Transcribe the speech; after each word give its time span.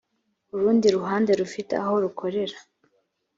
urundi 0.55 0.87
ruhande 0.95 1.31
rufite 1.41 1.73
aho 1.83 1.93
rukorera 2.03 2.57